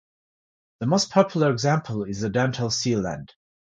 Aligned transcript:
The 0.79 0.87
most 0.87 1.11
popular 1.11 1.51
example 1.51 2.05
is 2.05 2.21
the 2.21 2.31
dental 2.31 2.69
sealant. 2.69 3.33